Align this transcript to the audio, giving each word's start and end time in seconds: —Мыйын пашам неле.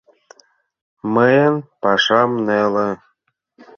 —Мыйын 1.13 1.55
пашам 1.81 2.31
неле. 2.45 2.89